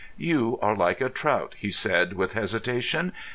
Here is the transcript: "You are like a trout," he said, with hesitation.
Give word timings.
"You 0.17 0.57
are 0.63 0.75
like 0.75 0.99
a 0.99 1.09
trout," 1.09 1.53
he 1.59 1.69
said, 1.69 2.13
with 2.13 2.33
hesitation. 2.33 3.13